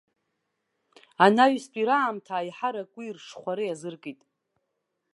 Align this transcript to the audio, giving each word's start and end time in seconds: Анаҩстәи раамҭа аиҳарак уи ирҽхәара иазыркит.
Анаҩстәи 1.25 1.87
раамҭа 1.87 2.33
аиҳарак 2.37 2.91
уи 2.97 3.05
ирҽхәара 3.07 3.63
иазыркит. 3.65 4.19